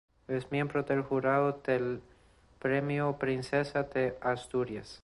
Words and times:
Es 0.27 0.49
miembro 0.51 0.81
del 0.81 1.03
Jurado 1.03 1.61
del 1.63 2.01
Premio 2.57 3.19
Princesa 3.19 3.83
de 3.83 4.17
Asturias. 4.19 4.99